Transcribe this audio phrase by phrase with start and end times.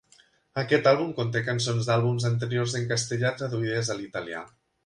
[0.61, 4.43] Aquest àlbum conté cançons d'àlbums anteriors en castellà traduïdes a l'italià.